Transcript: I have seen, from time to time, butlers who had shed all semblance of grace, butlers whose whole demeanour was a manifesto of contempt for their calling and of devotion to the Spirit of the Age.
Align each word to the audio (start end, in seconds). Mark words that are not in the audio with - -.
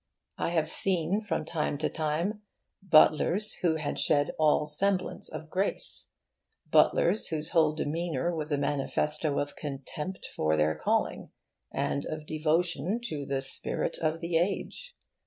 I 0.39 0.49
have 0.49 0.67
seen, 0.67 1.21
from 1.23 1.45
time 1.45 1.77
to 1.77 1.87
time, 1.87 2.41
butlers 2.81 3.57
who 3.61 3.75
had 3.75 3.99
shed 3.99 4.31
all 4.39 4.65
semblance 4.65 5.29
of 5.29 5.51
grace, 5.51 6.07
butlers 6.71 7.27
whose 7.27 7.51
whole 7.51 7.73
demeanour 7.73 8.33
was 8.33 8.51
a 8.51 8.57
manifesto 8.57 9.37
of 9.37 9.55
contempt 9.55 10.27
for 10.35 10.57
their 10.57 10.73
calling 10.73 11.29
and 11.71 12.07
of 12.07 12.25
devotion 12.25 12.99
to 13.09 13.27
the 13.27 13.43
Spirit 13.43 13.99
of 13.99 14.21
the 14.21 14.37
Age. 14.37 14.95